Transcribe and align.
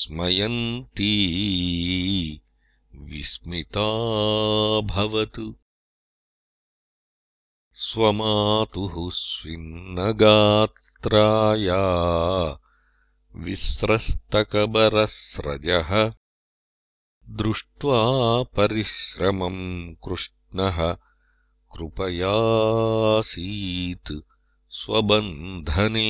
स्मयन्ती 0.00 1.14
विस्मिताभवत् 3.10 3.80
स्वमातुः 7.88 8.94
स्विन्नगात्राया 9.18 10.24
विस्रस्तकबरस्रजः 13.36 16.12
दृष्ट्वा 17.28 18.42
परिश्रमम् 18.42 19.94
कृष्णः 19.94 20.96
कृपयासीत् 21.76 24.12
स्वबन्धने। 24.68 26.08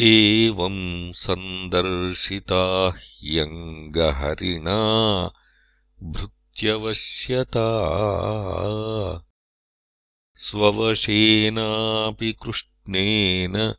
एवम् 0.00 1.12
सन्दर्शिता 1.12 2.88
ह्यङ्गहरिणा 2.88 4.78
भृत्यवश्यता 6.02 7.68
स्ववशेनापि 10.42 12.32
कृष्णेन 12.32 13.74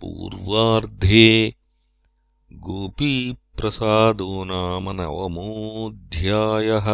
पूर्वार्धे 0.01 1.29
गोपीप्रसादो 2.67 4.33
नाम 4.51 4.91
नवमोऽध्यायः 5.01 6.89